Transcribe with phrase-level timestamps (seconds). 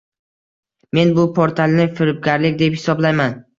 [0.99, 3.41] Men bu portalni firibgarlik deb hisoblayman